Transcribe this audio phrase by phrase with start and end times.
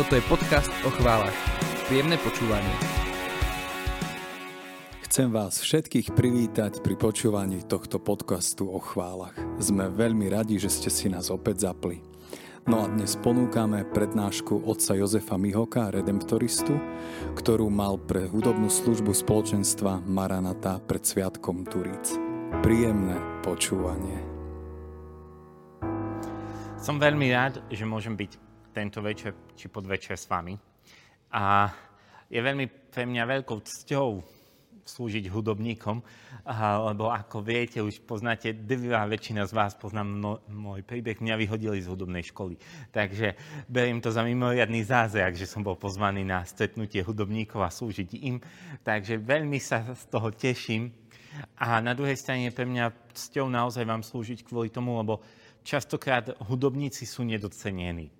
[0.00, 1.36] Toto je podcast o chválach.
[1.84, 2.72] Príjemné počúvanie.
[5.04, 9.36] Chcem vás všetkých privítať pri počúvaní tohto podcastu o chválach.
[9.60, 12.00] Sme veľmi radi, že ste si nás opäť zapli.
[12.64, 16.80] No a dnes ponúkame prednášku otca Jozefa Mihoka, redemptoristu,
[17.36, 22.16] ktorú mal pre hudobnú službu spoločenstva Maranata pred Sviatkom Turíc.
[22.64, 24.16] Príjemné počúvanie.
[26.80, 30.54] Som veľmi rád, že môžem byť tento večer či podvečer s vami.
[31.34, 31.70] A
[32.30, 34.40] je veľmi pre mňa veľkou cťou
[34.90, 36.02] slúžiť hudobníkom,
[36.90, 41.78] lebo ako viete, už poznáte, drvá väčšina z vás poznám no, môj príbeh, mňa vyhodili
[41.78, 42.58] z hudobnej školy.
[42.90, 43.38] Takže
[43.70, 48.42] beriem to za mimoriadný zázrak, že som bol pozvaný na stretnutie hudobníkov a slúžiť im.
[48.82, 50.90] Takže veľmi sa z toho teším.
[51.62, 55.22] A na druhej strane pre mňa cťou naozaj vám slúžiť kvôli tomu, lebo
[55.62, 58.10] častokrát hudobníci sú nedocenení.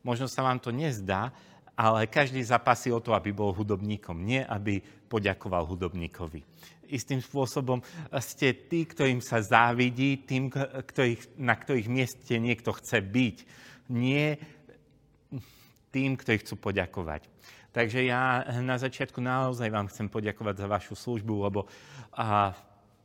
[0.00, 1.32] Možno sa vám to nezdá,
[1.76, 6.44] ale každý zapasí o to, aby bol hudobníkom, nie aby poďakoval hudobníkovi.
[6.90, 7.80] Istým spôsobom
[8.20, 10.50] ste tí, ktorým sa závidí, tým,
[10.84, 13.36] ktorých, na ktorých mieste niekto chce byť,
[13.94, 14.36] nie
[15.90, 17.26] tým, ktorí chcú poďakovať.
[17.70, 21.60] Takže ja na začiatku naozaj vám chcem poďakovať za vašu službu, lebo
[22.10, 22.50] a,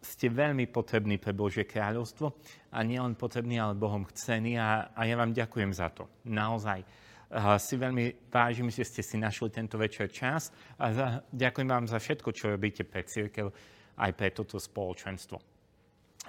[0.06, 2.30] ste veľmi potrební pre Božie kráľovstvo
[2.70, 6.06] a nielen potrební, ale Bohom chcení a, a ja vám ďakujem za to.
[6.30, 11.66] Naozaj uh, si veľmi vážim, že ste si našli tento večer čas a za, ďakujem
[11.67, 13.50] vám za všetko, čo robíte pre církev
[13.97, 15.42] aj pre toto spoločenstvo.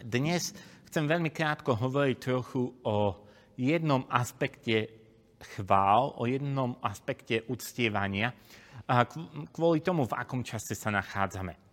[0.01, 0.57] Dnes
[0.89, 2.97] chcem veľmi krátko hovoriť trochu o
[3.57, 4.89] jednom aspekte
[5.57, 8.33] chvál, o jednom aspekte uctievania,
[9.53, 11.66] kvôli tomu, v akom čase sa nachádzame.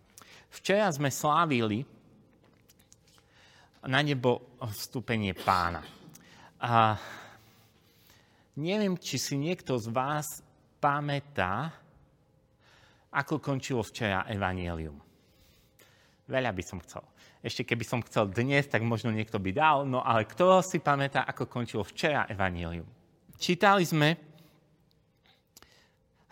[0.54, 1.82] Včera sme slávili
[3.82, 5.82] na nebo vstúpenie pána.
[6.62, 6.94] A
[8.54, 10.46] neviem, či si niekto z vás
[10.78, 11.74] pamätá,
[13.10, 14.98] ako končilo včera Evangelium.
[16.30, 17.02] Veľa by som chcel.
[17.44, 21.26] Ešte keby som chcel dnes, tak možno niekto by dal, no ale kto si pamätá,
[21.28, 22.86] ako končilo včera Evangelium?
[23.36, 24.16] Čítali sme,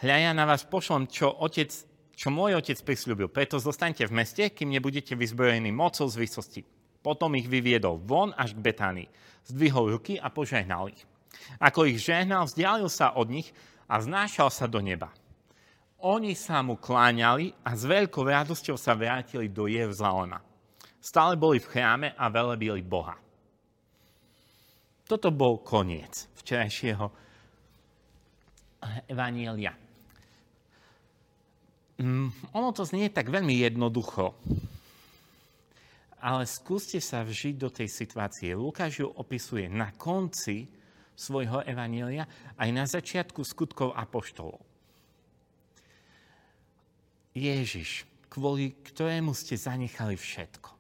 [0.01, 1.92] hľa ja na vás pošlom, čo otec
[2.23, 3.27] čo môj otec prisľúbil.
[3.27, 6.63] Preto zostaňte v meste, kým nebudete vyzbrojení mocou z výsosti.
[7.03, 9.11] Potom ich vyviedol von až k Betánii.
[9.51, 11.03] Zdvihol ruky a požehnal ich.
[11.59, 13.51] Ako ich žehnal, vzdialil sa od nich
[13.91, 15.11] a znášal sa do neba.
[15.99, 20.39] Oni sa mu kláňali a s veľkou radosťou sa vrátili do Jeruzalema.
[21.03, 23.19] Stále boli v chráme a velebili Boha.
[25.11, 27.07] Toto bol koniec včerajšieho
[29.11, 29.82] evanielia.
[32.03, 34.35] Mm, ono to znie tak veľmi jednoducho,
[36.19, 38.59] ale skúste sa vžiť do tej situácie.
[38.59, 40.67] Lukáš ju opisuje na konci
[41.15, 42.27] svojho evanília
[42.59, 44.59] aj na začiatku skutkov apoštolov.
[47.39, 50.75] Ježiš, kvôli ktorému ste zanechali všetko.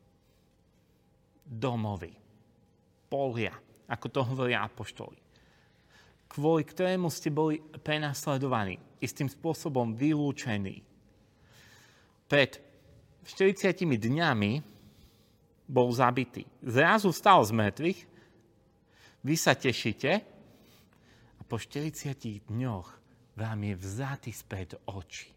[1.47, 2.19] Domovy,
[3.07, 3.55] polia,
[3.87, 5.23] ako to hovoria apoštoli.
[6.27, 10.92] Kvôli ktorému ste boli prenasledovaní, istým spôsobom vylúčení,
[12.33, 12.57] pred
[13.29, 14.65] 40 dňami
[15.69, 16.49] bol zabitý.
[16.65, 18.01] Zrazu stal z mŕtvych,
[19.21, 20.11] vy sa tešíte
[21.37, 22.89] a po 40 dňoch
[23.37, 25.29] vám je vzatý späť oči.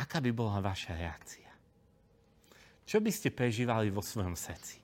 [0.00, 1.52] Aká by bola vaša reakcia?
[2.88, 4.80] Čo by ste prežívali vo svojom srdci?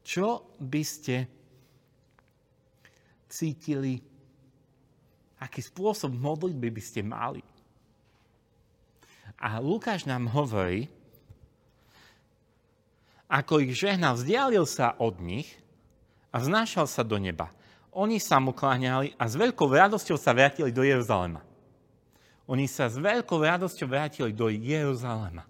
[0.00, 1.28] Čo by ste
[3.28, 4.17] cítili
[5.38, 7.42] aký spôsob modlitby by ste mali.
[9.38, 10.90] A Lukáš nám hovorí,
[13.30, 15.46] ako ich žehnal, vzdialil sa od nich
[16.34, 17.52] a vznášal sa do neba.
[17.94, 21.44] Oni sa mu kláňali a s veľkou radosťou sa vrátili do Jeruzalema.
[22.48, 25.44] Oni sa s veľkou radosťou vrátili do Jeruzalema.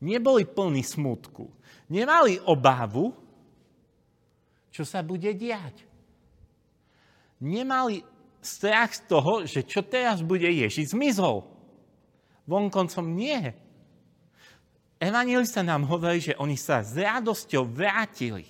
[0.00, 1.52] Neboli plní smutku.
[1.92, 3.12] Nemali obávu,
[4.72, 5.84] čo sa bude diať.
[7.44, 8.00] Nemali
[8.42, 11.46] strach z toho, že čo teraz bude Ježiš, zmizol.
[12.44, 13.54] Vonkoncom nie.
[14.98, 18.46] Evangelista nám hovorí, že oni sa s radosťou vrátili.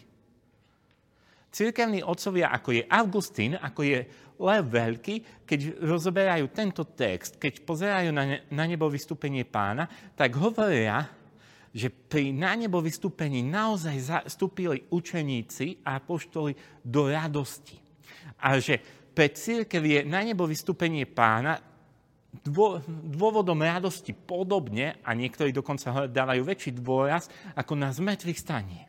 [1.53, 3.99] Cirkevní otcovia, ako je Augustín, ako je
[4.41, 9.85] Lev Veľký, keď rozoberajú tento text, keď pozerajú na, ne, na nebo vystúpenie pána,
[10.17, 11.05] tak hovoria,
[11.73, 17.81] že pri na nebo vystúpení naozaj vstúpili učeníci a poštoli do radosti.
[18.41, 18.81] A že
[19.13, 21.61] pre církev je na nebo vystúpenie pána
[23.13, 28.83] dôvodom radosti podobne, a niektorí dokonca dávajú väčší dôraz, ako na zmrtvých stanie.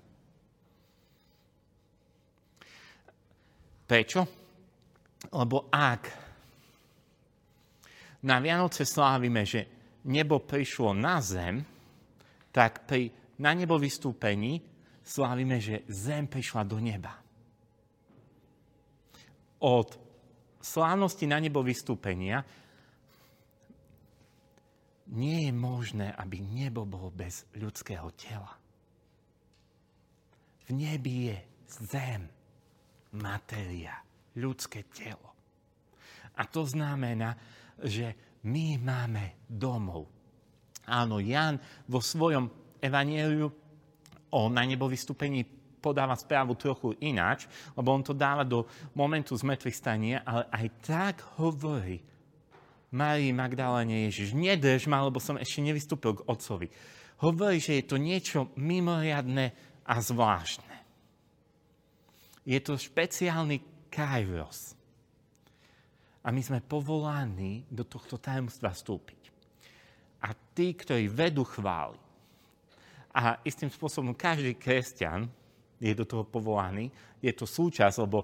[3.84, 4.24] Prečo?
[5.28, 6.04] Lebo ak
[8.24, 9.68] na Vianoce slávime, že
[10.08, 11.60] nebo prišlo na zem,
[12.56, 13.12] tak pri
[13.44, 14.64] na nebo vystúpení
[15.04, 17.12] slávime, že zem prišla do neba.
[19.60, 20.03] Od
[20.64, 22.48] slávnosti na nebo vystúpenia
[25.12, 28.56] nie je možné, aby nebo bolo bez ľudského tela.
[30.64, 31.38] V nebi je
[31.92, 32.24] zem,
[33.20, 34.00] matéria,
[34.40, 35.36] ľudské telo.
[36.40, 37.36] A to znamená,
[37.84, 40.08] že my máme domov.
[40.88, 42.50] Áno, Jan vo svojom
[42.80, 43.48] evanieliu
[44.34, 45.46] o na nebo vystúpení
[45.84, 47.44] podáva správu trochu ináč,
[47.76, 48.64] lebo on to dáva do
[48.96, 52.00] momentu zmrtvých stania, ale aj tak hovorí
[52.96, 56.72] Marii Magdaléne Ježiš, nedrž ma, lebo som ešte nevystúpil k otcovi.
[57.20, 59.52] Hovorí, že je to niečo mimoriadne
[59.84, 60.78] a zvláštne.
[62.48, 64.80] Je to špeciálny kairos.
[66.24, 69.22] A my sme povolaní do tohto tajomstva vstúpiť.
[70.24, 72.00] A tí, ktorí vedú chváli,
[73.14, 75.30] a istým spôsobom každý kresťan
[75.84, 76.88] je do toho povolaný.
[77.20, 78.24] Je to súčasť, lebo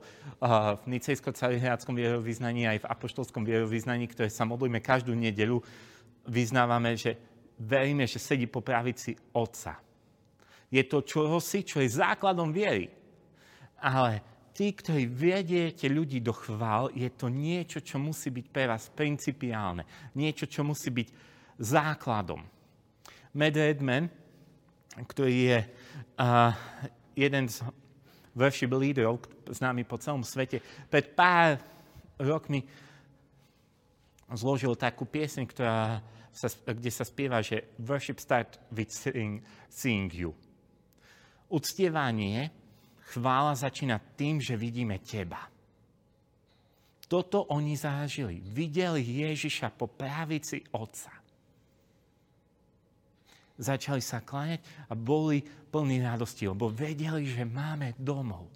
[0.79, 5.59] v nicejsko-carihátskom vierovýznaní aj v apoštolskom vierovýznaní, ktoré sa modlíme každú nedelu,
[6.23, 7.19] vyznávame, že
[7.59, 9.75] veríme, že sedí po pravici Otca.
[10.71, 12.87] Je to čohosi, čo je základom viery.
[13.79, 14.23] Ale
[14.55, 19.83] tí, ktorí vediete ľudí do chvál, je to niečo, čo musí byť pre vás principiálne.
[20.15, 21.07] Niečo, čo musí byť
[21.59, 22.43] základom.
[23.35, 24.07] Med Redman,
[24.99, 26.51] ktorý je uh,
[27.19, 27.59] jeden z
[28.31, 31.59] worship leaderov, známy po celom svete, pred pár
[32.15, 32.63] rokmi
[34.31, 35.99] zložil takú pieseň, ktorá
[36.31, 40.31] sa, kde sa spieva, že worship start with seeing, seeing you.
[41.51, 42.53] Uctievanie,
[43.11, 45.49] chvála začína tým, že vidíme teba.
[47.09, 48.37] Toto oni zažili.
[48.37, 51.18] Videli Ježiša po pravici Otca
[53.59, 58.47] začali sa kláňať a boli plní radosti, lebo vedeli, že máme domov.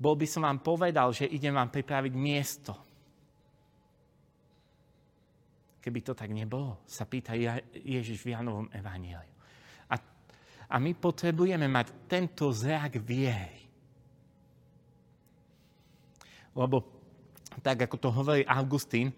[0.00, 2.74] Bol by som vám povedal, že idem vám pripraviť miesto.
[5.78, 7.38] Keby to tak nebolo, sa pýta
[7.70, 9.30] Ježiš v Janovom evaníliu.
[9.86, 9.94] A,
[10.66, 13.62] a my potrebujeme mať tento zrak viery.
[16.58, 16.82] Lebo,
[17.62, 19.14] tak ako to hovorí Augustín,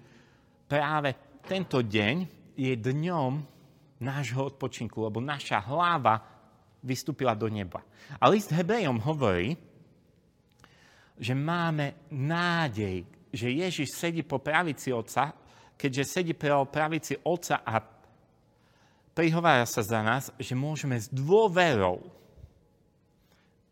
[0.69, 1.17] práve
[1.49, 2.17] tento deň
[2.61, 3.54] je dňom,
[4.01, 6.21] nášho odpočinku, lebo naša hlava
[6.85, 7.81] vystúpila do neba.
[8.21, 9.57] A list Hebrejom hovorí,
[11.15, 15.33] že máme nádej, že Ježiš sedí po pravici Otca,
[15.79, 17.81] keďže sedí po pravici Otca a
[19.15, 22.03] prihovára sa za nás, že môžeme s dôverou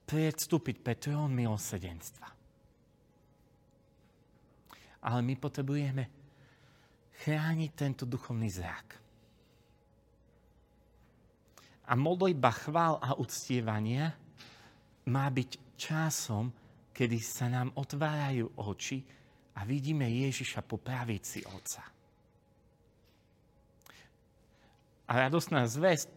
[0.07, 2.31] predstúpiť pre trón milosedenstva.
[5.03, 6.05] Ale my potrebujeme
[7.27, 9.02] chrániť tento duchovný zrak.
[11.93, 14.17] A modlitba chvál a uctievania
[15.13, 16.49] má byť časom,
[16.89, 19.05] kedy sa nám otvárajú oči
[19.53, 21.85] a vidíme Ježiša po pravici Otca.
[25.05, 26.09] A radostná zväzť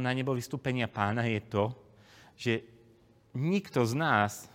[0.00, 1.64] na nebo vystúpenia pána je to,
[2.32, 2.52] že
[3.36, 4.48] nikto z nás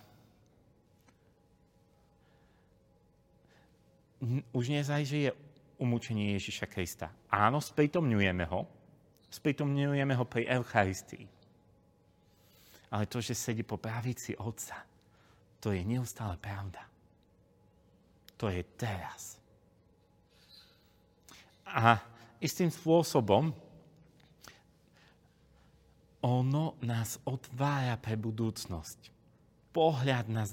[4.50, 5.30] už nezažije
[5.78, 7.14] umúčenie Ježiša Krista.
[7.30, 8.77] Áno, sprítomňujeme ho,
[9.28, 11.28] Sprítomňujeme ho pri Eucharistii.
[12.88, 14.80] Ale to, že sedí po pravici Otca,
[15.60, 16.80] to je neustále pravda.
[18.40, 19.36] To je teraz.
[21.68, 22.00] A
[22.40, 23.52] istým spôsobom
[26.24, 29.12] ono nás otvára pre budúcnosť.
[29.70, 30.48] Pohľad na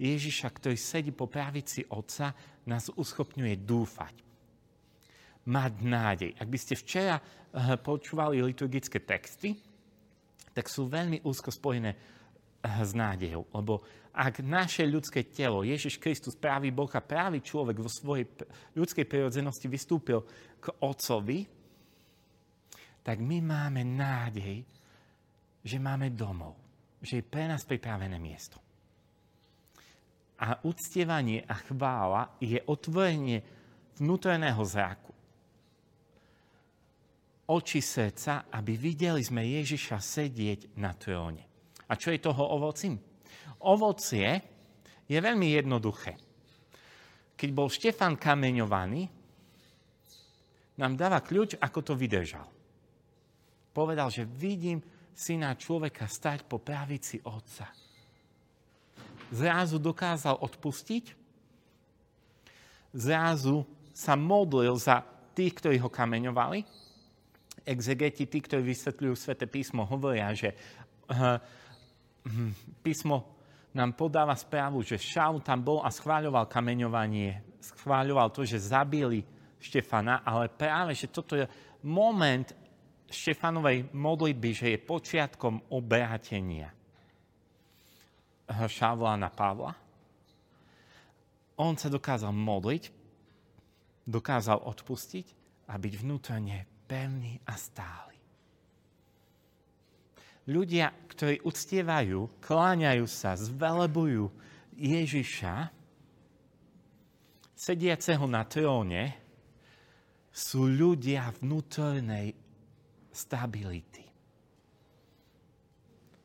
[0.00, 2.32] Ježiša, ktorý sedí po pravici Otca,
[2.64, 4.27] nás uschopňuje dúfať
[5.48, 6.30] mať nádej.
[6.36, 9.56] Ak by ste včera eh, počúvali liturgické texty,
[10.52, 11.98] tak sú veľmi úzko spojené eh,
[12.62, 13.48] s nádejou.
[13.56, 13.80] Lebo
[14.12, 18.28] ak naše ľudské telo, Ježiš Kristus, pravý Boh a pravý človek vo svojej
[18.76, 20.20] ľudskej prirodzenosti vystúpil
[20.58, 21.46] k Otcovi,
[23.00, 24.60] tak my máme nádej,
[25.64, 26.58] že máme domov,
[27.00, 28.58] že je pre nás pripravené miesto.
[30.38, 33.42] A uctievanie a chvála je otvorenie
[33.98, 35.17] vnútorného zraku
[37.48, 41.48] oči srdca, aby videli sme Ježiša sedieť na tróne.
[41.88, 43.00] A čo je toho ovocím?
[43.64, 44.28] Ovocie
[45.08, 46.20] je veľmi jednoduché.
[47.32, 49.08] Keď bol Štefan kameňovaný,
[50.78, 52.46] nám dáva kľúč, ako to vydržal.
[53.74, 54.78] Povedal, že vidím
[55.14, 57.66] syna človeka stať po pravici otca.
[59.34, 61.04] zrazu dokázal odpustiť,
[62.94, 65.02] zrazu sa modlil za
[65.34, 66.87] tých, ktorí ho kameňovali.
[67.68, 70.56] Exegeti, tí, ktorí vysvetľujú Svete písmo, hovoria, že
[71.12, 71.36] uh,
[72.80, 73.36] písmo
[73.76, 79.20] nám podáva správu, že Šaul tam bol a schváľoval kameňovanie, schváľoval to, že zabili
[79.60, 81.44] Štefana, ale práve, že toto je
[81.84, 82.48] moment
[83.08, 86.68] Štefanovej modlitby, že je počiatkom obrátenia
[88.48, 89.72] Šavla na Pavla.
[91.58, 92.84] On sa dokázal modliť,
[94.04, 95.26] dokázal odpustiť
[95.68, 98.16] a byť vnútorne pevný a stály.
[100.48, 104.32] Ľudia, ktorí uctievajú, kláňajú sa, zvelebujú
[104.80, 105.68] Ježiša,
[107.52, 109.12] sediaceho na tróne,
[110.32, 112.32] sú ľudia vnútornej
[113.12, 114.06] stability.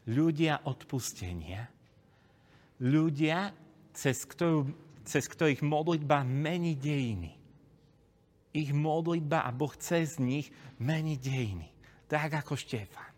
[0.08, 1.67] Ľudia odpustenia.
[2.79, 3.51] Ľudia,
[3.91, 4.72] cez, ktorú,
[5.03, 7.43] cez ktorých modlitba mení dejiny.
[8.54, 11.68] Ich modlitba a Boh cez nich mení dejiny.
[12.06, 13.14] Tak ako Štefan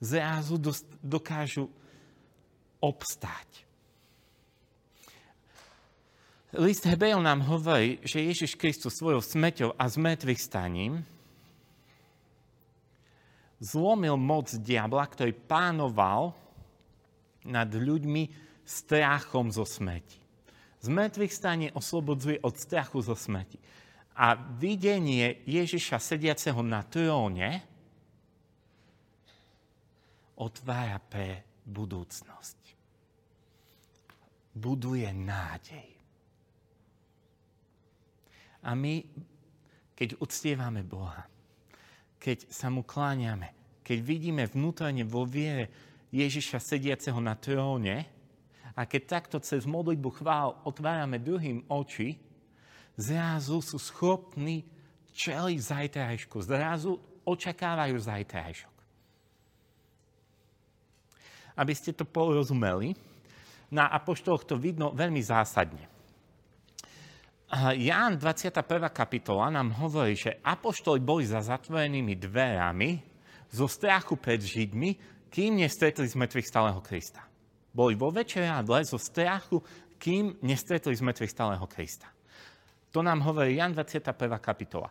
[0.00, 0.60] zrazu
[1.00, 1.72] dokážu
[2.80, 3.64] obstáť.
[6.56, 11.04] List Hebejov nám hovorí, že Ježiš Kristus svojou smeťou a zmrtvých staním
[13.60, 16.32] zlomil moc diabla, ktorý pánoval
[17.44, 18.32] nad ľuďmi
[18.64, 20.16] strachom zo smeti.
[20.80, 23.58] Zmrtvých stanie oslobodzuje od strachu zo smeti.
[24.16, 27.60] A videnie Ježiša sediaceho na tróne
[30.40, 32.60] otvára pre budúcnosť.
[34.56, 35.88] Buduje nádej.
[38.64, 39.04] A my,
[39.92, 41.28] keď uctievame Boha,
[42.16, 43.52] keď sa mu kláňame,
[43.86, 45.70] keď vidíme vnútorne vo viere
[46.10, 48.08] Ježiša sediaceho na tróne
[48.74, 52.18] a keď takto cez modlitbu chvál otvárame druhým oči,
[52.96, 54.64] zrazu sú schopní
[55.16, 58.76] čeliť zajtrajšku, zrazu očakávajú zajtrajšok
[61.56, 62.92] aby ste to porozumeli.
[63.72, 65.90] Na apoštoloch to vidno veľmi zásadne.
[67.74, 68.62] Ján 21.
[68.90, 73.02] kapitola nám hovorí, že apoštoli boli za zatvorenými dverami
[73.50, 74.98] zo strachu pred Židmi,
[75.30, 77.22] kým nestretli z mŕtvych stáleho Krista.
[77.70, 79.62] Boli vo večerádle zo strachu,
[79.98, 82.10] kým nestretli z mŕtvych stáleho Krista.
[82.96, 84.40] To nám hovorí Jan 21.
[84.40, 84.88] kapitola.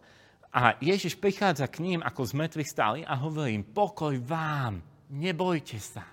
[0.53, 4.77] A Ježiš prichádza k ním ako z mŕtvych stály a hovorí im, pokoj vám,
[5.09, 6.05] nebojte sa.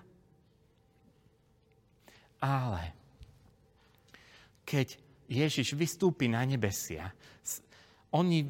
[2.41, 2.97] Ale
[4.65, 4.97] keď
[5.29, 7.13] Ježiš vystúpi na nebesia,
[8.17, 8.41] oni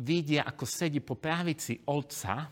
[0.00, 2.48] vidia, ako sedí po pravici Otca,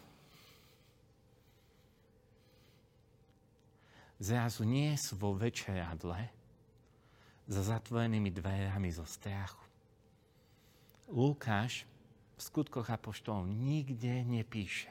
[4.21, 6.34] zrazu nie sú vo večeradle
[7.45, 9.65] za zatvorenými dverami zo strachu.
[11.13, 11.85] Lukáš
[12.35, 14.91] v skutkoch apoštolov nikde nepíše,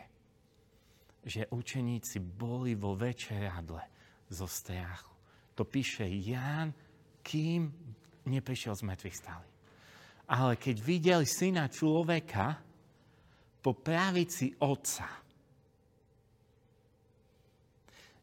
[1.26, 3.82] že učeníci boli vo večeradle
[4.30, 5.12] zo strachu.
[5.58, 6.74] To píše Ján,
[7.26, 7.70] kým
[8.26, 9.48] neprišiel z mŕtvych stály.
[10.30, 12.58] Ale keď videli syna človeka
[13.60, 15.08] po pravici otca,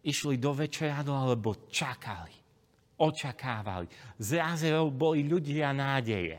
[0.01, 2.40] išli do večeradla, alebo čakali,
[3.01, 3.89] očakávali.
[4.21, 6.37] Zrazu boli ľudia nádeje.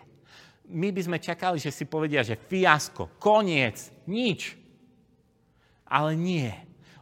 [0.72, 4.56] My by sme čakali, že si povedia, že fiasko, koniec, nič.
[5.90, 6.48] Ale nie.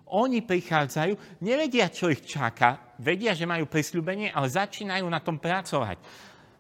[0.10, 6.01] Oni prichádzajú, nevedia, čo ich čaká, vedia, že majú prisľúbenie, ale začínajú na tom pracovať.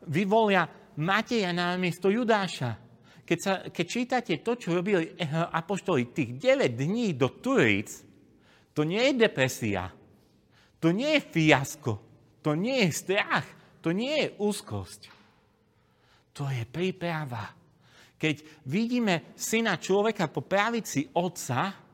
[0.05, 0.69] Vyvolia
[1.01, 2.77] Mateja na miesto Judáša.
[3.25, 8.05] Keď, sa, keď čítate to, čo robili eh, apoštoli tých 9 dní do Turíc,
[8.73, 9.89] to nie je depresia,
[10.77, 12.08] to nie je fiasko,
[12.39, 13.45] to nie je strach,
[13.83, 15.01] to nie je úzkosť.
[16.35, 17.51] To je príprava.
[18.19, 21.89] Keď vidíme syna človeka po pravici otca,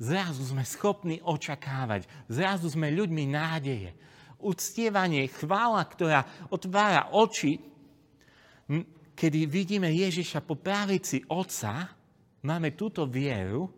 [0.00, 2.08] Zrazu sme schopní očakávať.
[2.24, 3.92] Zrazu sme ľuďmi nádeje.
[4.40, 7.60] Uctievanie, chvála, ktorá otvára oči,
[9.12, 11.92] kedy vidíme Ježiša po pravici Otca,
[12.40, 13.68] máme túto vieru,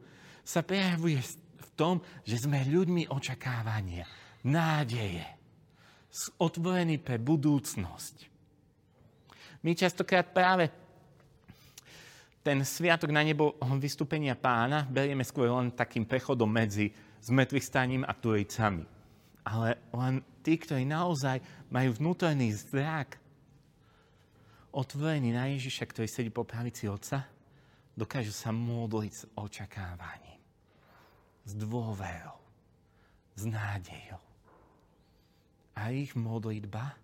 [0.46, 1.18] sa prejavuje
[1.58, 4.06] v tom, že sme ľuďmi očakávania,
[4.46, 5.26] nádeje,
[6.36, 8.28] otvorení pre budúcnosť.
[9.64, 10.68] My častokrát práve
[12.42, 16.90] ten sviatok na nebo vystúpenia pána berieme skôr len takým prechodom medzi
[17.22, 18.82] zmrtvých staním a turicami.
[19.46, 21.38] Ale len tí, ktorí naozaj
[21.70, 23.22] majú vnútorný zrak,
[24.74, 27.22] otvorený na Ježiša, ktorý sedí po pravici Otca,
[27.94, 30.40] dokážu sa modliť s očakávaním,
[31.46, 32.40] s dôverou,
[33.38, 34.31] s nádejou.
[35.82, 36.94] A ich modlitba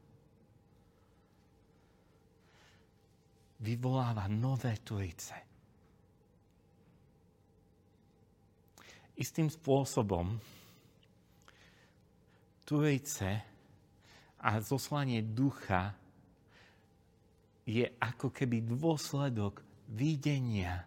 [3.59, 5.35] vyvoláva nové turice.
[9.19, 10.39] Istým spôsobom
[12.63, 13.31] turice
[14.39, 15.91] a zoslanie ducha
[17.67, 19.59] je ako keby dôsledok
[19.91, 20.87] videnia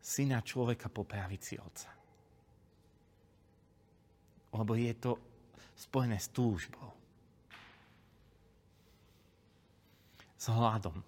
[0.00, 1.92] syna človeka po pravici otca.
[4.56, 5.35] Lebo je to
[5.76, 6.88] spojené s túžbou.
[10.40, 11.04] S hľadom.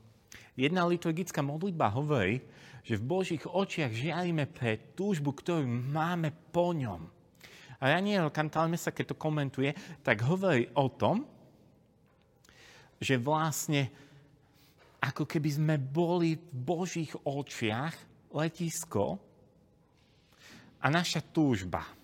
[0.52, 2.44] Jedna liturgická modlitba hovorí,
[2.84, 7.04] že v Božích očiach žiarime pre túžbu, ktorú máme po ňom.
[7.78, 9.70] A Raniel Cantalmesa, keď to komentuje,
[10.02, 11.22] tak hovorí o tom,
[12.98, 13.86] že vlastne
[14.98, 17.94] ako keby sme boli v Božích očiach
[18.34, 19.14] letisko
[20.82, 21.97] a naša túžba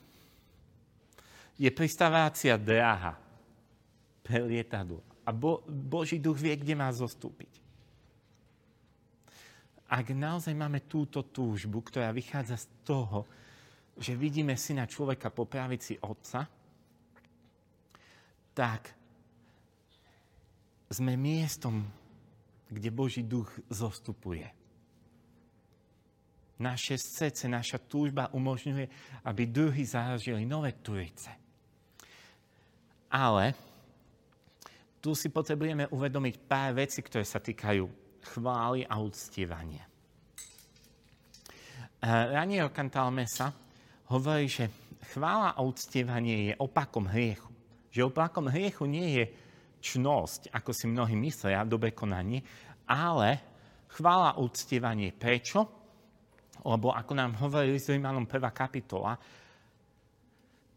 [1.55, 3.15] je pristávacia dráha
[4.25, 5.05] pre lietadlo.
[5.25, 7.63] A Bo, Boží duch vie, kde má zostúpiť.
[9.89, 13.29] Ak naozaj máme túto túžbu, ktorá vychádza z toho,
[13.95, 16.51] že vidíme syna človeka po pravici otca,
[18.55, 18.91] tak
[20.91, 21.85] sme miestom,
[22.71, 24.47] kde Boží duch zostupuje.
[26.59, 28.87] Naše srdce, naša túžba umožňuje,
[29.27, 31.44] aby druhy zažili nové turice.
[33.15, 33.55] Ale
[34.99, 37.87] tu si potrebujeme uvedomiť pár vecí, ktoré sa týkajú
[38.35, 39.87] chvály a uctievania.
[42.03, 43.55] Raniero Cantalmesa
[44.11, 44.67] hovorí, že
[45.15, 47.53] chvála a uctievanie je opakom hriechu.
[47.95, 49.25] Že opakom hriechu nie je
[49.85, 52.43] čnosť, ako si mnohí myslia, dobre konanie,
[52.89, 53.41] ale
[53.93, 55.13] chvála a uctievanie.
[55.15, 55.61] Prečo?
[56.65, 58.41] Lebo ako nám hovorí s Rímanom 1.
[58.51, 59.21] kapitola,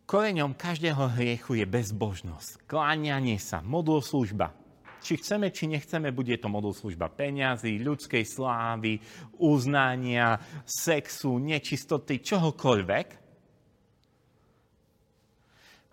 [0.08, 3.60] koreňom každého hriechu je bezbožnosť, kláňanie sa,
[4.00, 4.56] služba.
[5.04, 8.98] Či chceme, či nechceme, bude to služba peňazí, ľudskej slávy,
[9.38, 13.08] uznania, sexu, nečistoty, čohokoľvek.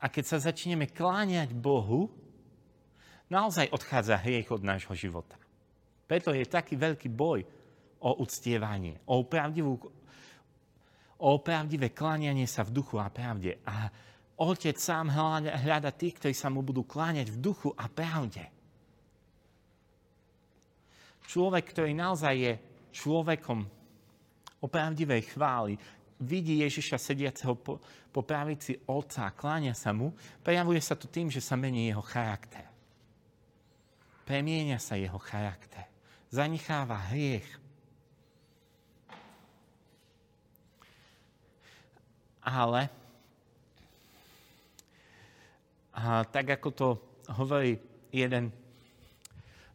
[0.00, 2.09] A keď sa začneme kláňať Bohu,
[3.29, 5.37] naozaj odchádza hriech od nášho života.
[6.07, 7.44] Preto je taký veľký boj
[8.05, 9.81] o uctievanie, o, pravdivú,
[11.22, 13.61] o pravdivé kláňanie sa v duchu a pravde.
[13.66, 13.90] A
[14.35, 18.42] Otec sám hľada tých, ktorí sa mu budú kláňať v duchu a pravde.
[21.31, 22.53] Človek, ktorý naozaj je
[22.90, 23.62] človekom
[24.59, 25.79] opravdivej chvály,
[26.18, 27.79] vidí Ježiša sediaceho po,
[28.11, 32.03] po pravici Otca a kláňa sa mu, prejavuje sa to tým, že sa mení jeho
[32.03, 32.66] charakter.
[34.24, 35.85] Premienia sa jeho charakter.
[36.33, 37.63] Zanecháva hriech.
[42.44, 42.92] Ale
[45.94, 46.88] a tak ako to
[47.38, 47.78] hovorí
[48.11, 48.50] jeden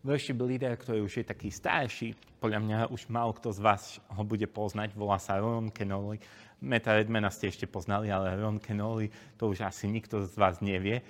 [0.03, 3.83] worship leader, ktorý už je taký starší, podľa mňa už málo kto z vás
[4.15, 6.19] ho bude poznať, volá sa Ron Kenoli.
[6.59, 11.03] Meta Redmana ste ešte poznali, ale Ron Kenoli, to už asi nikto z vás nevie.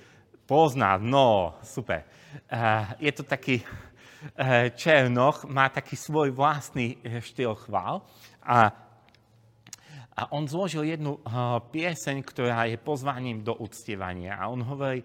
[0.45, 2.06] Pozná, no, super.
[2.50, 8.02] Uh, je to taký uh, černoch, má taký svoj vlastný eh, štýl chvál
[8.41, 8.74] a,
[10.19, 14.36] a on zložil jednu uh, pieseň, ktorá je pozvaním do uctievania.
[14.36, 14.99] A on hovorí,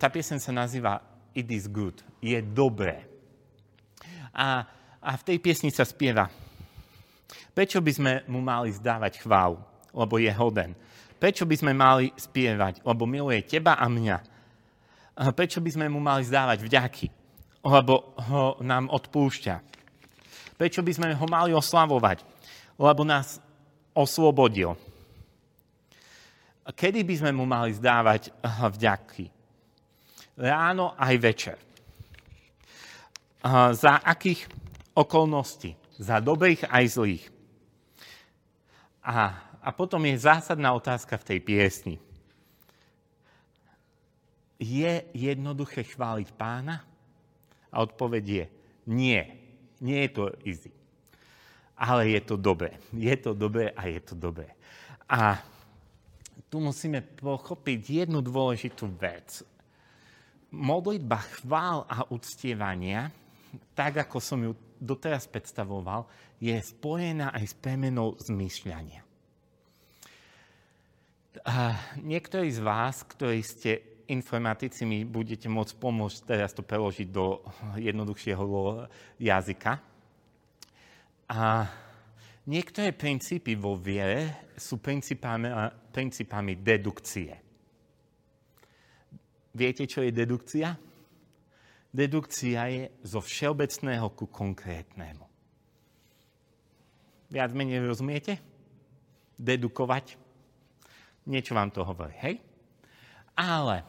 [0.00, 1.04] tá pieseň sa nazýva
[1.36, 3.04] It is good, je dobré.
[4.32, 4.64] A,
[5.04, 6.32] a v tej piesni sa spieva,
[7.52, 9.60] prečo by sme mu mali zdávať chválu,
[9.92, 10.72] lebo je hoden.
[11.20, 14.40] Prečo by sme mali spievať, lebo miluje teba a mňa
[15.36, 17.06] prečo by sme mu mali zdávať vďaky,
[17.60, 19.54] lebo ho nám odpúšťa.
[20.56, 22.24] Prečo by sme ho mali oslavovať,
[22.80, 23.36] lebo nás
[24.00, 24.72] oslobodil.
[26.64, 28.32] Kedy by sme mu mali zdávať
[28.74, 29.28] vďaky?
[30.40, 31.56] Ráno aj večer.
[33.76, 34.48] Za akých
[34.96, 35.76] okolností?
[36.00, 37.24] Za dobrých aj zlých.
[39.04, 41.96] A, a potom je zásadná otázka v tej piesni
[44.60, 46.84] je jednoduché chváliť pána?
[47.72, 48.44] A odpoveď je
[48.92, 49.20] nie.
[49.80, 50.70] Nie je to easy.
[51.80, 52.76] Ale je to dobré.
[52.92, 54.52] Je to dobré a je to dobré.
[55.08, 55.40] A
[56.52, 59.40] tu musíme pochopiť jednu dôležitú vec.
[60.52, 63.08] Modlitba chvál a uctievania,
[63.72, 66.04] tak ako som ju doteraz predstavoval,
[66.42, 69.00] je spojená aj s premenou zmyšľania.
[71.46, 77.38] A niektorí z vás, ktorí ste informatici mi budete môcť pomôcť teraz to preložiť do
[77.78, 78.42] jednoduchšieho
[79.22, 79.78] jazyka.
[81.30, 81.62] A
[82.50, 85.46] niektoré princípy vo viere sú princípami,
[85.94, 87.32] princípami dedukcie.
[89.54, 90.74] Viete, čo je dedukcia?
[91.90, 95.26] Dedukcia je zo všeobecného ku konkrétnemu.
[97.30, 98.38] Viac menej rozumiete?
[99.38, 100.18] Dedukovať.
[101.30, 102.42] Niečo vám to hovorí, hej?
[103.38, 103.86] Ale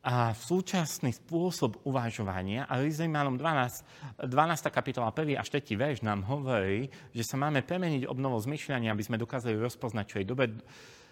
[0.00, 4.32] a súčasný spôsob uvažovania, a Rizejmanom 12, 12.
[4.72, 5.36] kapitola 1.
[5.36, 5.76] a 4.
[5.76, 10.30] verš nám hovorí, že sa máme premeniť obnovou zmyšľania, aby sme dokázali rozpoznať, čo je
[10.30, 10.46] dobre,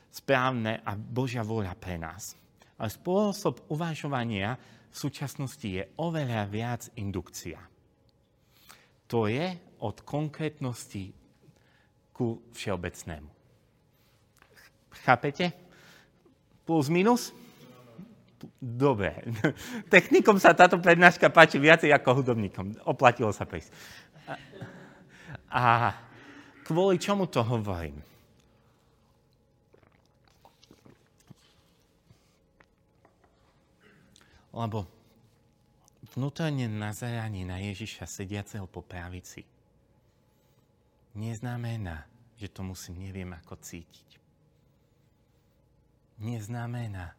[0.09, 2.33] správne a Božia vôľa pre nás.
[2.81, 4.57] Ale spôsob uvažovania
[4.89, 7.61] v súčasnosti je oveľa viac indukcia.
[9.13, 9.53] To je
[9.85, 11.13] od konkrétnosti
[12.17, 13.29] ku všeobecnému.
[15.05, 15.53] Chápete?
[16.65, 17.48] Plus minus?
[18.61, 19.19] Dobre.
[19.93, 22.87] Technikom sa táto prednáška páči viacej ako hudobníkom.
[22.87, 23.75] Oplatilo sa prísť.
[25.51, 25.97] A
[26.63, 27.99] kvôli čomu to hovorím?
[34.55, 34.87] Lebo
[36.19, 39.47] vnútorne nazeranie na Ježiša sediaceho po pravici
[41.15, 42.07] neznamená,
[42.39, 44.09] že to musím neviem ako cítiť.
[46.19, 47.15] Neznamená,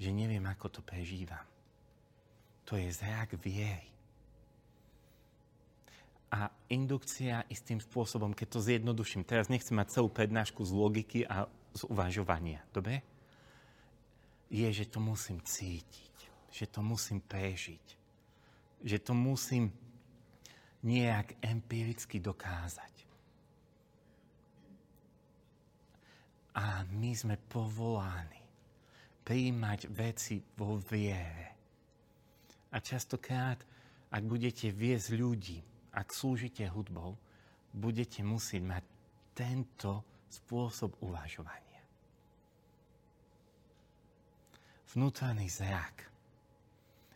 [0.00, 1.44] že neviem, ako to prežívam.
[2.64, 3.92] To je zrak viery.
[6.30, 11.44] A indukcia istým spôsobom, keď to zjednoduším, teraz nechcem mať celú prednášku z logiky a
[11.74, 13.02] z uvažovania, dobre?
[14.50, 16.14] Je, že to musím cítiť,
[16.50, 17.86] že to musím prežiť,
[18.82, 19.70] že to musím
[20.86, 22.94] nejak empiricky dokázať.
[26.56, 28.39] A my sme povoláni
[29.30, 31.54] príjmať veci vo viere.
[32.74, 33.62] A častokrát,
[34.10, 35.62] ak budete viesť ľudí,
[35.94, 37.14] ak slúžite hudbou,
[37.70, 38.84] budete musieť mať
[39.30, 41.78] tento spôsob uvažovania.
[44.90, 46.10] Vnútorný zrak.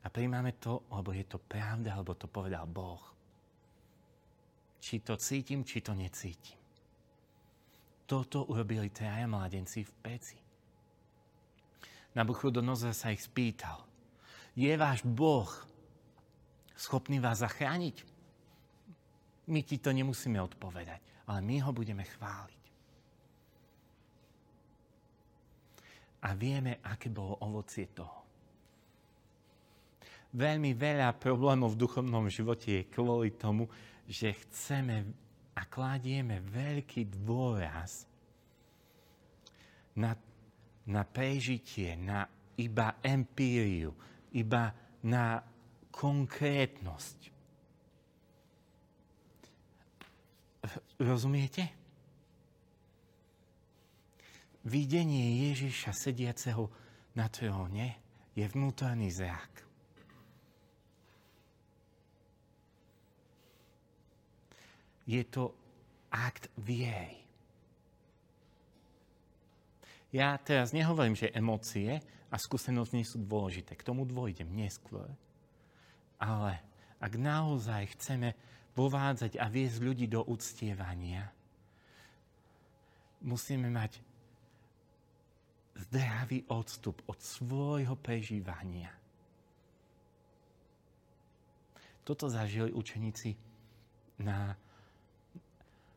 [0.03, 3.03] A príjmame to, lebo je to pravda, alebo to povedal Boh.
[4.79, 6.63] Či to cítim, či to necítim.
[8.07, 10.44] Toto urobili traja mladenci v peci.
[12.15, 13.83] Nabuchodonozor sa ich spýtal.
[14.55, 15.51] Je váš Boh
[16.79, 18.07] schopný vás zachrániť?
[19.51, 22.65] My ti to nemusíme odpovedať, ale my ho budeme chváliť.
[26.25, 28.25] A vieme, aké bolo ovocie toho.
[30.35, 33.69] Veľmi veľa problémov v duchovnom živote je kvôli tomu,
[34.09, 35.05] že chceme
[35.55, 38.09] a kladieme veľký dôraz
[39.95, 40.19] na
[40.91, 42.29] na prežitie, na
[42.61, 43.95] iba empíriu,
[44.37, 44.71] iba
[45.05, 45.41] na
[45.91, 47.19] konkrétnosť.
[51.01, 51.65] Rozumiete?
[54.65, 56.73] Videnie Ježiša sediaceho
[57.13, 58.01] na tróne
[58.33, 59.53] je vnútorný zrak.
[65.05, 65.53] Je to
[66.09, 67.24] akt viery.
[70.15, 71.99] Ja teraz nehovorím, že emócie
[72.31, 73.75] a skúsenosť nie sú dôležité.
[73.75, 75.11] K tomu dôjdem neskôr.
[76.23, 76.63] Ale
[77.03, 78.39] ak naozaj chceme
[78.79, 81.27] povádzať a viesť ľudí do uctievania,
[83.27, 83.99] musíme mať
[85.91, 88.95] zdravý odstup od svojho prežívania.
[92.07, 93.35] Toto zažili učeníci
[94.23, 94.55] na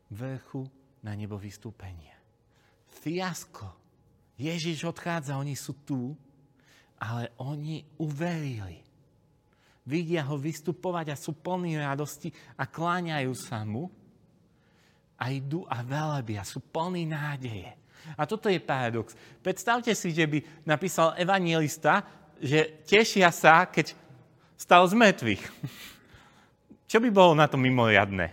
[0.09, 0.65] vrchu
[1.05, 2.17] na nebo vystúpenia.
[2.89, 3.86] Fiasko
[4.37, 6.13] Ježiš odchádza, oni sú tu,
[7.01, 8.85] ale oni uverili.
[9.87, 13.89] Vidia ho vystupovať a sú plní radosti a kláňajú sa mu
[15.17, 17.73] a idú a velebia, sú plní nádeje.
[18.13, 19.17] A toto je paradox.
[19.41, 22.05] Predstavte si, že by napísal evangelista,
[22.37, 23.97] že tešia sa, keď
[24.53, 25.43] stal z mŕtvych.
[26.91, 28.31] Čo by bolo na to mimoriadné?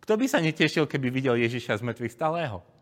[0.00, 2.73] Kto by sa netešil, keby videl Ježiša z mŕtvych stalého?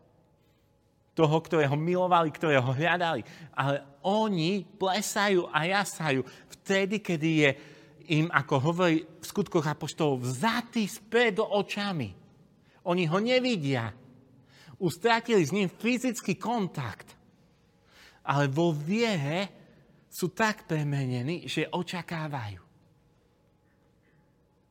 [1.13, 3.21] Toho, ktorého milovali, ktorého hľadali.
[3.53, 6.25] Ale oni plesajú a jasajú
[6.59, 7.49] vtedy, kedy je
[8.19, 12.11] im, ako hovorí v skutkoch apoštolov, vzatý späť do očami.
[12.83, 13.95] Oni ho nevidia.
[14.83, 17.15] Ustratili s ním fyzický kontakt.
[18.27, 19.63] Ale vo viere
[20.11, 22.61] sú tak premenení, že očakávajú.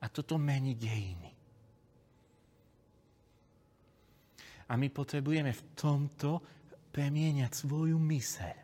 [0.03, 1.32] A toto mení dejiny.
[4.69, 6.43] A my potrebujeme v tomto
[6.93, 8.57] premieňať svoju myseľ.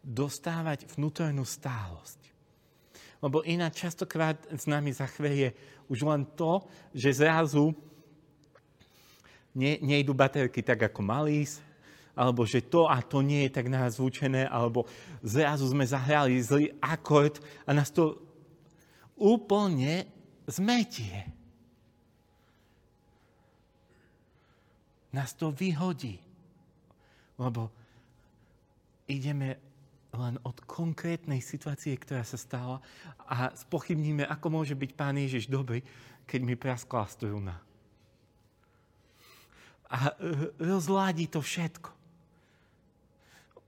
[0.00, 2.20] Dostávať vnútornú stálosť.
[3.20, 5.52] Lebo ináč častokrát s nami zachveje
[5.92, 6.64] už len to,
[6.96, 7.76] že zrazu
[9.52, 11.60] ne, nejdu baterky tak, ako mali ísť,
[12.16, 14.88] alebo že to a to nie je tak nazvučené, alebo
[15.20, 18.16] zrazu sme zahrali zlý akord a nás to
[19.20, 20.08] úplne
[20.48, 21.28] zmetie.
[25.10, 26.22] Nás to vyhodí.
[27.40, 27.70] Lebo
[29.10, 29.58] ideme
[30.10, 32.82] len od konkrétnej situácie, ktorá sa stala
[33.30, 35.82] a spochybníme, ako môže byť Pán Ježiš dobrý,
[36.26, 37.58] keď mi praskla struna.
[39.90, 40.14] A
[40.58, 41.90] rozladí to všetko.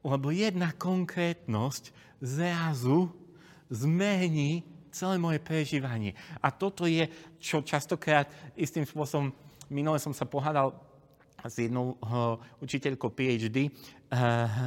[0.02, 3.10] Lebo jedna konkrétnosť zrazu
[3.70, 6.14] zmení celé moje prežívanie.
[6.38, 7.06] A toto je,
[7.38, 9.34] čo častokrát istým spôsobom,
[9.70, 10.74] minule som sa pohádal
[11.48, 13.70] s jednou uh, učiteľkou PhD uh,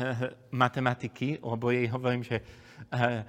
[0.63, 3.23] matematiky, lebo jej hovorím, že uh,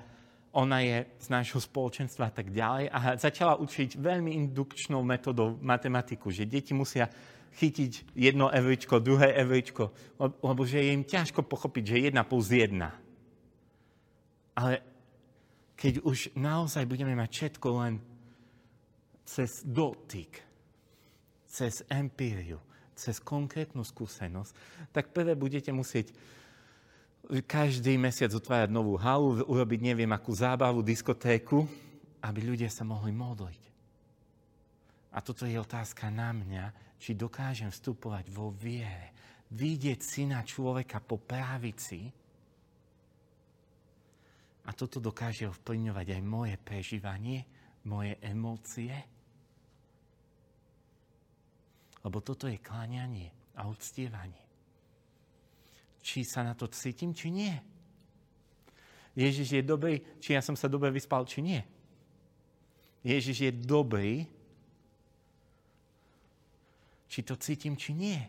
[0.57, 6.33] ona je z nášho spoločenstva a tak ďalej a začala učiť veľmi indukčnou metodou matematiku,
[6.33, 7.13] že deti musia
[7.57, 12.93] chytiť jedno evričko, druhé evričko, lebo že je im ťažko pochopiť, že jedna plus jedna.
[14.57, 14.81] Ale
[15.77, 18.01] keď už naozaj budeme mať všetko len
[19.29, 20.41] cez dotyk,
[21.45, 22.57] cez empíriu,
[22.97, 24.53] cez konkrétnu skúsenosť,
[24.91, 26.17] tak prvé budete musieť
[27.45, 31.69] každý mesiac otvárať novú halu, urobiť neviem akú zábavu, diskotéku,
[32.25, 33.63] aby ľudia sa mohli modliť.
[35.13, 36.65] A toto je otázka na mňa,
[36.97, 39.13] či dokážem vstupovať vo viere,
[39.53, 42.09] vidieť syna človeka po právici
[44.67, 47.47] a toto dokáže ovplyvňovať aj moje prežívanie,
[47.87, 48.91] moje emócie,
[52.07, 54.39] lebo toto je kláňanie a uctievanie.
[56.07, 57.51] Či sa na to cítim, či nie.
[59.19, 61.59] Ježiš je dobrý, či ja som sa dobre vyspal, či nie.
[63.03, 64.23] Ježiš je dobrý,
[67.11, 68.23] či to cítim, či nie.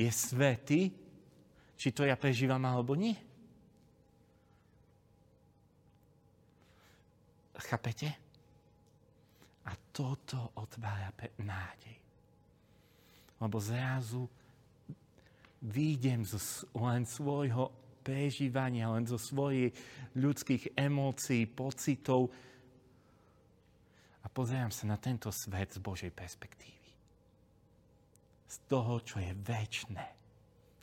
[0.00, 0.96] Je svetý,
[1.76, 3.20] či to ja prežívam alebo nie.
[7.68, 8.23] Chápete?
[9.94, 11.96] Toto otvára nádej.
[13.38, 14.26] Lebo zrazu
[15.62, 16.42] výjdem zo
[16.82, 17.70] len svojho
[18.02, 19.70] prežívania, len zo svojich
[20.18, 22.28] ľudských emócií, pocitov
[24.20, 26.90] a pozerám sa na tento svet z Božej perspektívy.
[28.50, 30.06] Z toho, čo je väčné,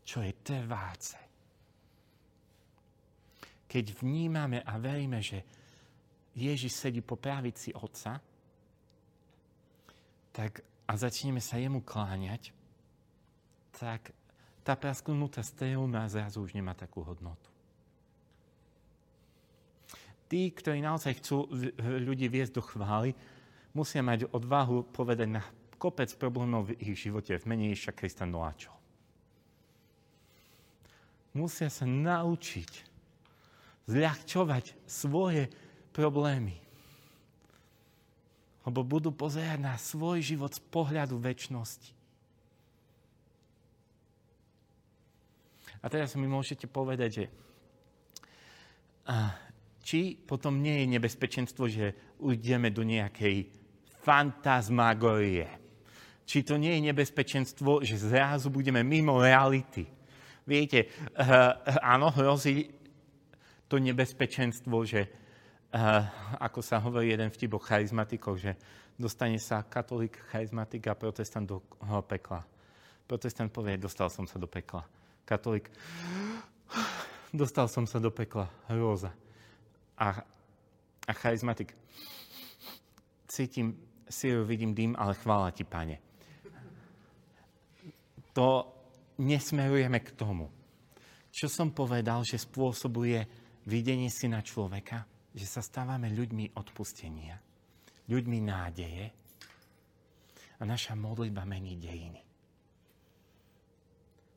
[0.07, 1.19] čo je trváce.
[3.67, 5.43] Keď vnímame a veríme, že
[6.31, 8.30] Ježiš sedí po pravici Otca,
[10.31, 12.51] tak a začneme sa jemu kláňať,
[13.75, 14.11] tak
[14.61, 17.49] tá prasknutá strelná zrazu už nemá takú hodnotu.
[20.31, 23.11] Tí, ktorí naozaj chcú ľudí viesť do chvály,
[23.75, 25.43] musia mať odvahu povedať na
[25.75, 28.71] kopec problémov v ich živote v mene Ježiša Krista Noáčov.
[31.35, 32.71] Musia sa naučiť
[33.91, 35.51] zľahčovať svoje
[35.91, 36.55] problémy
[38.61, 41.97] lebo budú pozerať na svoj život z pohľadu väčšnosti.
[45.81, 47.25] A teraz mi môžete povedať, že
[49.81, 53.49] či potom nie je nebezpečenstvo, že ujdeme do nejakej
[54.05, 55.49] fantasmagorie.
[56.21, 59.89] Či to nie je nebezpečenstvo, že zrazu budeme mimo reality.
[60.45, 60.93] Viete,
[61.81, 62.69] áno, hrozí
[63.65, 65.09] to nebezpečenstvo, že
[65.71, 68.59] ako sa hovorí jeden vtip o charizmatikoch, že
[68.99, 71.63] dostane sa katolík, charizmatik a protestant do
[72.03, 72.43] pekla.
[73.07, 74.83] Protestant povie, dostal som sa do pekla.
[75.23, 75.71] Katolík,
[77.31, 78.51] dostal som sa do pekla.
[78.67, 79.15] Hrôza.
[79.95, 80.27] A,
[81.07, 81.71] a charizmatik,
[83.31, 83.79] cítim
[84.11, 86.03] síru, vidím dým, ale chvála ti, pane.
[88.35, 88.67] To
[89.19, 90.51] nesmerujeme k tomu.
[91.31, 93.23] Čo som povedal, že spôsobuje
[93.67, 95.07] videnie si na človeka?
[95.31, 97.39] Že sa stávame ľuďmi odpustenia,
[98.11, 99.03] ľuďmi nádeje
[100.59, 102.21] a naša modlitba mení dejiny.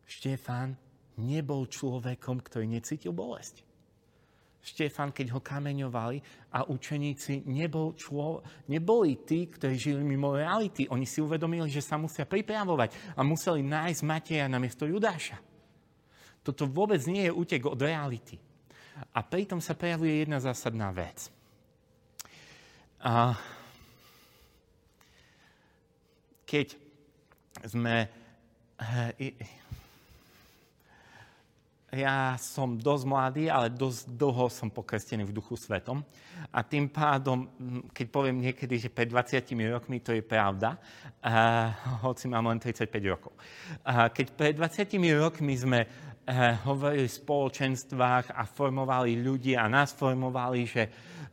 [0.06, 0.78] Štefán
[1.18, 3.66] nebol človekom, ktorý necítil bolesť.
[4.64, 8.40] Štefán, keď ho kameňovali a učeníci nebol člo,
[8.72, 10.88] neboli tí, ktorí žili mimo reality.
[10.88, 15.36] Oni si uvedomili, že sa musia pripravovať a museli nájsť Mateja na miesto Judáša.
[16.40, 18.40] Toto vôbec nie je útek od reality.
[19.14, 21.30] A pritom sa prejavuje jedna zásadná vec.
[23.02, 23.34] A
[26.46, 26.78] keď
[27.66, 28.06] sme...
[31.94, 36.02] ja som dosť mladý, ale dosť dlho som pokrstený v duchu svetom.
[36.50, 37.46] A tým pádom,
[37.94, 41.70] keď poviem niekedy, že pred 20 rokmi, to je pravda, uh,
[42.02, 43.32] hoci mám len 35 rokov.
[43.86, 44.90] Uh, keď pred 20
[45.22, 46.13] rokmi sme uh,
[46.64, 50.82] hovorili v spoločenstvách a formovali ľudí a nás formovali, že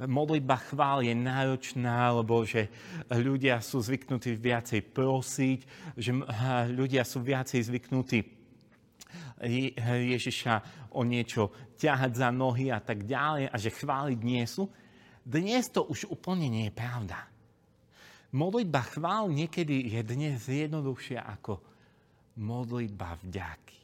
[0.04, 2.68] modlitba chvál je náročná, lebo že
[3.08, 5.60] ľudia sú zvyknutí viacej prosiť,
[5.96, 6.12] že
[6.76, 8.20] ľudia sú viacej zvyknutí
[10.12, 10.54] Ježiša
[10.94, 14.70] o niečo ťahať za nohy a tak ďalej a že chváliť nie sú.
[15.22, 17.26] Dnes to už úplne nie je pravda.
[18.32, 21.60] Modlitba chvál niekedy je dnes jednoduchšia ako
[22.40, 23.81] modlitba vďaky.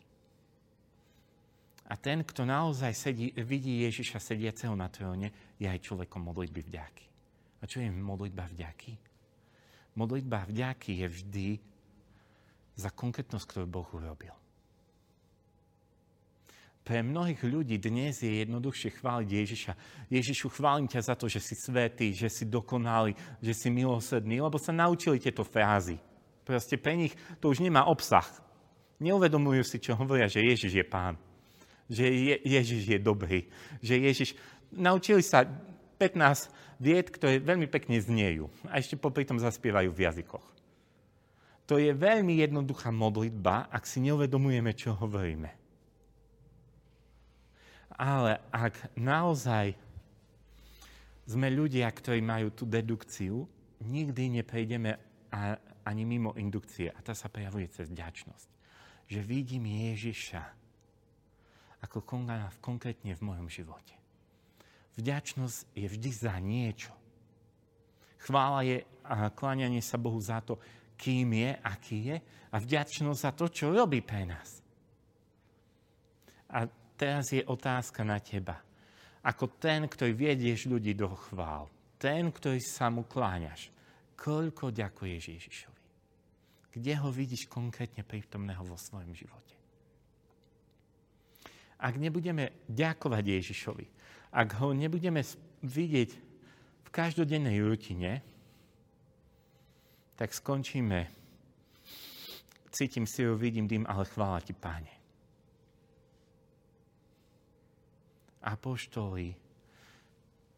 [1.88, 7.06] A ten, kto naozaj sedí, vidí Ježiša sediaceho na tróne, je aj človekom modlitby vďaky.
[7.60, 8.92] A čo je modlitba vďaky?
[9.96, 11.48] Modlitba vďaky je vždy
[12.78, 14.36] za konkrétnosť, ktorú Boh urobil.
[16.88, 19.74] Pre mnohých ľudí dnes je jednoduchšie chváliť Ježiša.
[20.08, 23.12] Ježišu, chválim ťa za to, že si svetý, že si dokonalý,
[23.44, 26.00] že si milosrdný, lebo sa naučili tieto frázy.
[26.48, 27.12] Proste pre nich
[27.44, 28.24] to už nemá obsah.
[29.04, 31.20] Neuvedomujú si, čo hovoria, že Ježiš je pán.
[31.88, 33.40] Že je, Ježiš je dobrý.
[33.80, 34.30] Že Ježiš...
[34.68, 35.48] Naučili sa
[35.98, 38.52] 15 vied, ktoré veľmi pekne zniejú.
[38.70, 40.46] A ešte popri tom zaspievajú v jazykoch.
[41.68, 45.52] To je veľmi jednoduchá modlitba, ak si neuvedomujeme, čo hovoríme.
[47.98, 49.76] Ale ak naozaj
[51.28, 53.44] sme ľudia, ktorí majú tú dedukciu,
[53.84, 54.96] nikdy neprejdeme
[55.84, 56.88] ani mimo indukcie.
[56.88, 58.48] A tá sa prejavuje cez vďačnosť.
[59.12, 60.67] Že vidím Ježiša
[61.82, 63.94] ako koná konkrétne v mojom živote.
[64.98, 66.94] Vďačnosť je vždy za niečo.
[68.26, 70.58] Chvála je a kláňanie sa Bohu za to,
[70.98, 72.18] kým je, aký je
[72.52, 74.60] a vďačnosť za to, čo robí pre nás.
[76.50, 76.66] A
[76.98, 78.58] teraz je otázka na teba.
[79.22, 83.70] Ako ten, ktorý viedieš ľudí do chvál, ten, ktorý sa mu kláňaš,
[84.18, 85.86] koľko ďakuješ Ježišovi?
[86.78, 89.57] Kde ho vidíš konkrétne prítomného vo svojom živote?
[91.78, 93.86] Ak nebudeme ďakovať Ježišovi,
[94.34, 95.22] ak ho nebudeme
[95.62, 96.10] vidieť
[96.84, 98.26] v každodennej rutine,
[100.18, 101.06] tak skončíme.
[102.74, 104.98] Cítim si ho, vidím dým, ale chvála ti, páne.
[108.48, 109.36] apoštoli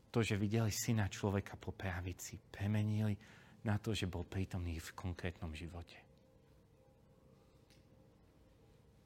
[0.10, 3.18] to, že videli syna človeka po pravici, premenili
[3.66, 5.98] na to, že bol prítomný v konkrétnom živote.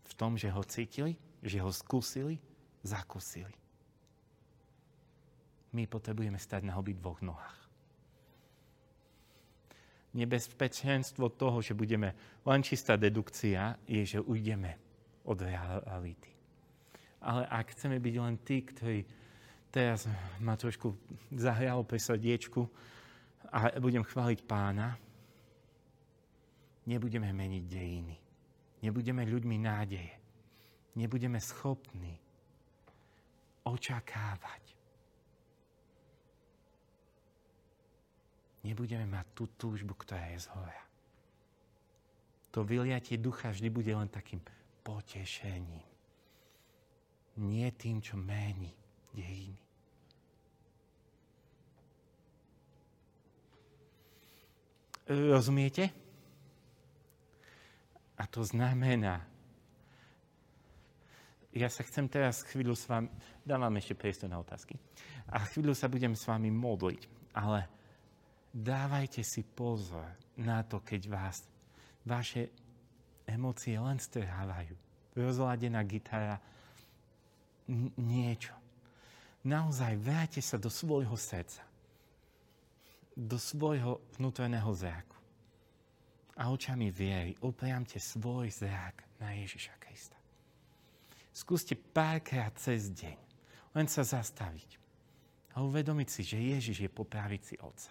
[0.03, 2.39] V tom, že ho cítili, že ho skúsili,
[2.81, 3.53] zakúsili.
[5.75, 7.59] My potrebujeme stať na obi dvoch nohách.
[10.13, 12.13] Nebezpečenstvo toho, že budeme
[12.45, 14.77] len čistá dedukcia, je, že ujdeme
[15.25, 16.31] od reality.
[17.23, 18.99] Ale ak chceme byť len tí, ktorí
[19.73, 20.05] teraz
[20.37, 20.93] ma trošku
[21.33, 22.61] zahralo pre srdiečku
[23.49, 24.93] a budem chváliť pána,
[26.85, 28.15] nebudeme meniť dejiny.
[28.85, 30.22] Nebudeme ľuďmi nádeje.
[30.93, 32.19] Nebudeme schopní
[33.65, 34.61] očakávať.
[38.63, 40.83] Nebudeme mať tú túžbu, ktorá je z hora.
[42.53, 44.39] To vyliatie ducha vždy bude len takým
[44.85, 45.93] potešením
[47.37, 48.69] nie tým, čo mení
[49.13, 49.61] dejiny.
[55.09, 55.89] Rozumiete?
[58.17, 59.25] A to znamená,
[61.53, 63.09] ja sa chcem teraz chvíľu s vami,
[63.45, 64.73] dávam ešte priestor na otázky,
[65.29, 67.01] a chvíľu sa budem s vami modliť,
[67.37, 67.69] ale
[68.49, 70.05] dávajte si pozor
[70.41, 71.45] na to, keď vás
[72.03, 72.49] vaše
[73.29, 74.75] emócie len strhávajú.
[75.13, 76.41] Rozladená gitara
[78.01, 78.57] niečo.
[79.45, 81.61] Naozaj vráte sa do svojho srdca.
[83.13, 85.19] Do svojho vnútorného zraku.
[86.33, 90.22] A očami viery upriamte svoj zrak na Ježiša Krista.
[91.33, 93.17] Skúste párkrát cez deň
[93.73, 94.77] len sa zastaviť
[95.57, 97.89] a uvedomiť si, že Ježiš je po pravici Otca.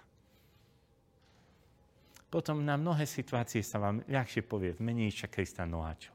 [2.33, 6.15] Potom na mnohé situácie sa vám ľahšie povie v mene Ježiša Krista Noáčo.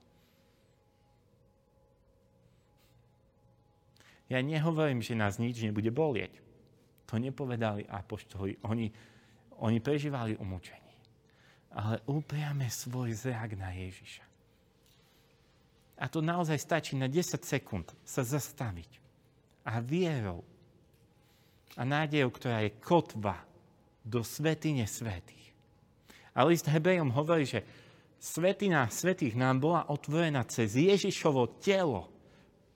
[4.28, 6.36] Ja nehovorím, že nás nič nebude bolieť.
[7.08, 8.60] To nepovedali apoštoli.
[8.68, 8.92] Oni,
[9.64, 11.00] oni prežívali umúčenie.
[11.72, 14.27] Ale upriame svoj zrak na Ježiša.
[15.98, 19.02] A to naozaj stačí na 10 sekúnd sa zastaviť.
[19.66, 20.46] A vierou
[21.78, 23.46] a nádejou, ktorá je kotva
[24.02, 25.54] do svetine svetých.
[26.34, 27.66] A list Hebrejom hovorí, že
[28.18, 32.10] svetina svetých nám bola otvorená cez Ježišovo telo,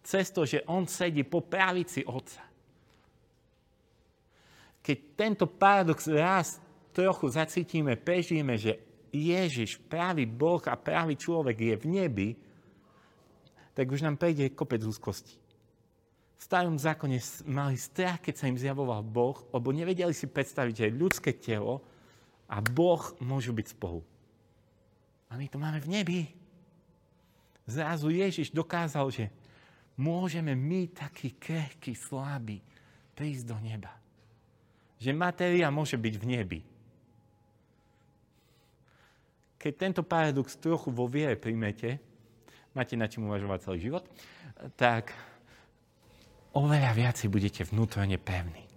[0.02, 2.42] cez to, že on sedí po pravici Otca.
[4.82, 6.58] Keď tento paradox raz
[6.90, 8.82] trochu zacítime, prežijeme, že
[9.14, 12.30] Ježiš, pravý Boh a pravý človek je v nebi,
[13.76, 15.40] tak už nám prejde kopec úzkosti.
[16.42, 20.98] V starom zákone mali strach, keď sa im zjavoval Boh, lebo nevedeli si predstaviť, že
[20.98, 21.86] ľudské telo
[22.50, 24.02] a Boh môžu byť spolu.
[25.30, 26.22] A my to máme v nebi.
[27.70, 29.26] Zrazu Ježiš dokázal, že
[29.96, 32.60] môžeme my, takí krehkí, slabí,
[33.16, 33.94] prísť do neba.
[34.98, 36.60] Že matéria môže byť v nebi.
[39.62, 42.02] Keď tento paradox trochu vo viere príjmete,
[42.72, 44.04] máte na čím uvažovať celý život,
[44.80, 45.12] tak
[46.56, 48.71] oveľa viac budete vnútorne pevní.